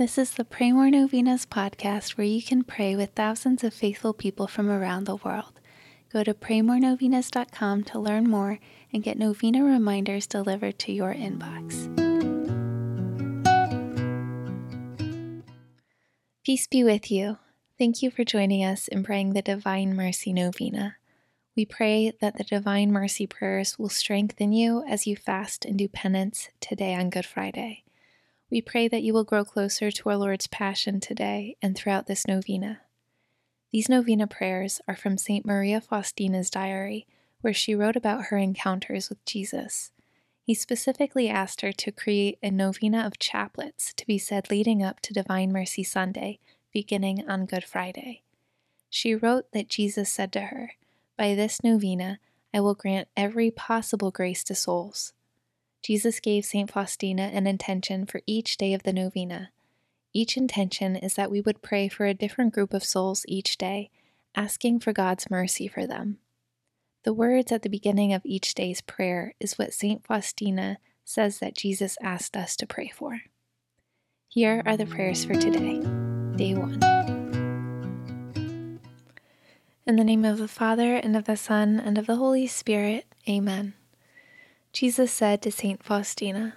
This 0.00 0.16
is 0.16 0.30
the 0.30 0.46
Pray 0.46 0.72
More 0.72 0.88
Novenas 0.88 1.44
podcast 1.44 2.16
where 2.16 2.26
you 2.26 2.42
can 2.42 2.64
pray 2.64 2.96
with 2.96 3.10
thousands 3.10 3.62
of 3.62 3.74
faithful 3.74 4.14
people 4.14 4.46
from 4.46 4.70
around 4.70 5.04
the 5.04 5.16
world. 5.16 5.60
Go 6.10 6.24
to 6.24 6.32
praymorenovenas.com 6.32 7.84
to 7.84 7.98
learn 7.98 8.24
more 8.26 8.58
and 8.94 9.02
get 9.02 9.18
novena 9.18 9.62
reminders 9.62 10.26
delivered 10.26 10.78
to 10.78 10.92
your 10.92 11.12
inbox. 11.12 11.84
Peace 16.46 16.66
be 16.66 16.82
with 16.82 17.10
you. 17.10 17.36
Thank 17.78 18.02
you 18.02 18.10
for 18.10 18.24
joining 18.24 18.64
us 18.64 18.88
in 18.88 19.04
praying 19.04 19.34
the 19.34 19.42
Divine 19.42 19.94
Mercy 19.94 20.32
Novena. 20.32 20.96
We 21.54 21.66
pray 21.66 22.14
that 22.22 22.38
the 22.38 22.44
Divine 22.44 22.90
Mercy 22.90 23.26
prayers 23.26 23.78
will 23.78 23.90
strengthen 23.90 24.52
you 24.54 24.82
as 24.88 25.06
you 25.06 25.14
fast 25.14 25.66
and 25.66 25.76
do 25.76 25.88
penance 25.88 26.48
today 26.58 26.94
on 26.94 27.10
Good 27.10 27.26
Friday. 27.26 27.84
We 28.50 28.60
pray 28.60 28.88
that 28.88 29.04
you 29.04 29.14
will 29.14 29.22
grow 29.22 29.44
closer 29.44 29.92
to 29.92 30.08
our 30.08 30.16
Lord's 30.16 30.48
Passion 30.48 30.98
today 30.98 31.56
and 31.62 31.76
throughout 31.76 32.08
this 32.08 32.26
novena. 32.26 32.80
These 33.70 33.88
novena 33.88 34.26
prayers 34.26 34.80
are 34.88 34.96
from 34.96 35.16
St. 35.16 35.46
Maria 35.46 35.80
Faustina's 35.80 36.50
diary, 36.50 37.06
where 37.42 37.54
she 37.54 37.76
wrote 37.76 37.94
about 37.94 38.24
her 38.24 38.36
encounters 38.36 39.08
with 39.08 39.24
Jesus. 39.24 39.92
He 40.42 40.54
specifically 40.54 41.28
asked 41.28 41.60
her 41.60 41.70
to 41.70 41.92
create 41.92 42.38
a 42.42 42.50
novena 42.50 43.06
of 43.06 43.20
chaplets 43.20 43.94
to 43.94 44.04
be 44.04 44.18
said 44.18 44.50
leading 44.50 44.82
up 44.82 44.98
to 45.02 45.14
Divine 45.14 45.52
Mercy 45.52 45.84
Sunday, 45.84 46.40
beginning 46.72 47.28
on 47.28 47.46
Good 47.46 47.62
Friday. 47.62 48.22
She 48.88 49.14
wrote 49.14 49.52
that 49.52 49.68
Jesus 49.68 50.12
said 50.12 50.32
to 50.32 50.40
her, 50.40 50.72
By 51.16 51.36
this 51.36 51.62
novena, 51.62 52.18
I 52.52 52.58
will 52.58 52.74
grant 52.74 53.06
every 53.16 53.52
possible 53.52 54.10
grace 54.10 54.42
to 54.44 54.56
souls. 54.56 55.12
Jesus 55.82 56.20
gave 56.20 56.44
St. 56.44 56.70
Faustina 56.70 57.22
an 57.22 57.46
intention 57.46 58.06
for 58.06 58.20
each 58.26 58.56
day 58.56 58.74
of 58.74 58.82
the 58.82 58.92
novena. 58.92 59.50
Each 60.12 60.36
intention 60.36 60.96
is 60.96 61.14
that 61.14 61.30
we 61.30 61.40
would 61.40 61.62
pray 61.62 61.88
for 61.88 62.06
a 62.06 62.14
different 62.14 62.52
group 62.52 62.74
of 62.74 62.84
souls 62.84 63.24
each 63.28 63.56
day, 63.56 63.90
asking 64.34 64.80
for 64.80 64.92
God's 64.92 65.30
mercy 65.30 65.68
for 65.68 65.86
them. 65.86 66.18
The 67.04 67.14
words 67.14 67.50
at 67.50 67.62
the 67.62 67.70
beginning 67.70 68.12
of 68.12 68.22
each 68.26 68.54
day's 68.54 68.82
prayer 68.82 69.34
is 69.40 69.58
what 69.58 69.72
St. 69.72 70.04
Faustina 70.04 70.78
says 71.04 71.38
that 71.38 71.56
Jesus 71.56 71.96
asked 72.02 72.36
us 72.36 72.56
to 72.56 72.66
pray 72.66 72.88
for. 72.88 73.22
Here 74.28 74.62
are 74.66 74.76
the 74.76 74.86
prayers 74.86 75.24
for 75.24 75.34
today, 75.34 75.80
day 76.36 76.54
one. 76.54 76.78
In 79.86 79.96
the 79.96 80.04
name 80.04 80.24
of 80.24 80.38
the 80.38 80.46
Father, 80.46 80.96
and 80.96 81.16
of 81.16 81.24
the 81.24 81.36
Son, 81.36 81.80
and 81.80 81.96
of 81.96 82.06
the 82.06 82.16
Holy 82.16 82.46
Spirit, 82.46 83.06
Amen. 83.28 83.74
Jesus 84.80 85.12
said 85.12 85.42
to 85.42 85.52
St. 85.52 85.82
Faustina, 85.82 86.54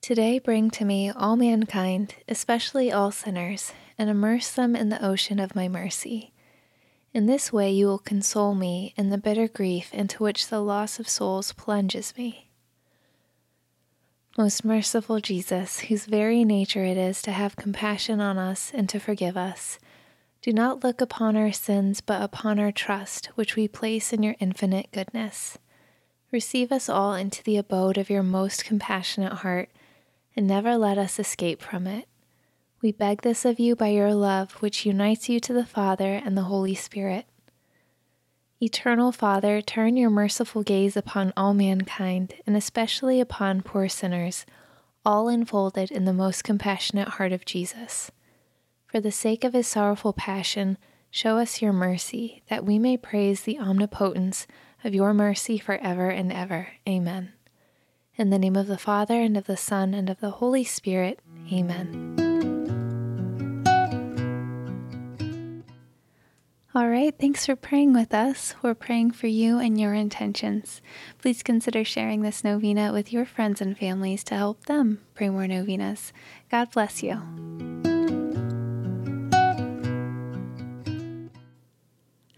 Today 0.00 0.38
bring 0.38 0.70
to 0.70 0.84
me 0.84 1.10
all 1.10 1.34
mankind, 1.34 2.14
especially 2.28 2.92
all 2.92 3.10
sinners, 3.10 3.72
and 3.98 4.08
immerse 4.08 4.52
them 4.52 4.76
in 4.76 4.88
the 4.88 5.04
ocean 5.04 5.40
of 5.40 5.56
my 5.56 5.66
mercy. 5.66 6.32
In 7.12 7.26
this 7.26 7.52
way 7.52 7.72
you 7.72 7.88
will 7.88 7.98
console 7.98 8.54
me 8.54 8.94
in 8.96 9.10
the 9.10 9.18
bitter 9.18 9.48
grief 9.48 9.92
into 9.92 10.22
which 10.22 10.46
the 10.46 10.60
loss 10.60 11.00
of 11.00 11.08
souls 11.08 11.52
plunges 11.54 12.16
me. 12.16 12.52
Most 14.38 14.64
merciful 14.64 15.18
Jesus, 15.18 15.80
whose 15.80 16.06
very 16.06 16.44
nature 16.44 16.84
it 16.84 16.96
is 16.96 17.20
to 17.22 17.32
have 17.32 17.56
compassion 17.56 18.20
on 18.20 18.38
us 18.38 18.70
and 18.72 18.88
to 18.90 19.00
forgive 19.00 19.36
us, 19.36 19.80
do 20.40 20.52
not 20.52 20.84
look 20.84 21.00
upon 21.00 21.36
our 21.36 21.50
sins 21.50 22.00
but 22.00 22.22
upon 22.22 22.60
our 22.60 22.70
trust, 22.70 23.26
which 23.34 23.56
we 23.56 23.66
place 23.66 24.12
in 24.12 24.22
your 24.22 24.36
infinite 24.38 24.92
goodness. 24.92 25.58
Receive 26.32 26.70
us 26.70 26.88
all 26.88 27.14
into 27.14 27.42
the 27.42 27.56
abode 27.56 27.98
of 27.98 28.08
your 28.08 28.22
most 28.22 28.64
compassionate 28.64 29.34
heart, 29.34 29.68
and 30.36 30.46
never 30.46 30.76
let 30.76 30.96
us 30.96 31.18
escape 31.18 31.60
from 31.60 31.86
it. 31.86 32.06
We 32.80 32.92
beg 32.92 33.22
this 33.22 33.44
of 33.44 33.58
you 33.58 33.74
by 33.74 33.88
your 33.88 34.14
love, 34.14 34.52
which 34.62 34.86
unites 34.86 35.28
you 35.28 35.40
to 35.40 35.52
the 35.52 35.66
Father 35.66 36.14
and 36.14 36.36
the 36.36 36.44
Holy 36.44 36.74
Spirit. 36.74 37.26
Eternal 38.62 39.10
Father, 39.10 39.60
turn 39.60 39.96
your 39.96 40.10
merciful 40.10 40.62
gaze 40.62 40.96
upon 40.96 41.32
all 41.36 41.52
mankind, 41.52 42.34
and 42.46 42.56
especially 42.56 43.20
upon 43.20 43.62
poor 43.62 43.88
sinners, 43.88 44.46
all 45.04 45.28
enfolded 45.28 45.90
in 45.90 46.04
the 46.04 46.12
most 46.12 46.44
compassionate 46.44 47.08
heart 47.08 47.32
of 47.32 47.44
Jesus. 47.44 48.10
For 48.86 49.00
the 49.00 49.10
sake 49.10 49.44
of 49.44 49.52
his 49.52 49.66
sorrowful 49.66 50.12
passion, 50.12 50.78
show 51.10 51.38
us 51.38 51.60
your 51.60 51.72
mercy, 51.72 52.42
that 52.48 52.64
we 52.64 52.78
may 52.78 52.96
praise 52.96 53.42
the 53.42 53.58
omnipotence 53.58 54.46
of 54.84 54.94
your 54.94 55.12
mercy 55.12 55.58
forever 55.58 56.08
and 56.08 56.32
ever. 56.32 56.68
Amen. 56.88 57.32
In 58.16 58.30
the 58.30 58.38
name 58.38 58.56
of 58.56 58.66
the 58.66 58.78
Father, 58.78 59.20
and 59.20 59.36
of 59.36 59.46
the 59.46 59.56
Son, 59.56 59.94
and 59.94 60.08
of 60.10 60.20
the 60.20 60.30
Holy 60.30 60.64
Spirit. 60.64 61.20
Amen. 61.52 62.16
All 66.72 66.88
right, 66.88 67.12
thanks 67.18 67.46
for 67.46 67.56
praying 67.56 67.94
with 67.94 68.14
us. 68.14 68.54
We're 68.62 68.74
praying 68.74 69.10
for 69.10 69.26
you 69.26 69.58
and 69.58 69.80
your 69.80 69.92
intentions. 69.92 70.80
Please 71.18 71.42
consider 71.42 71.84
sharing 71.84 72.22
this 72.22 72.44
novena 72.44 72.92
with 72.92 73.12
your 73.12 73.24
friends 73.24 73.60
and 73.60 73.76
families 73.76 74.22
to 74.24 74.36
help 74.36 74.66
them 74.66 75.00
pray 75.14 75.30
more 75.30 75.48
novenas. 75.48 76.12
God 76.48 76.70
bless 76.70 77.02
you. 77.02 77.49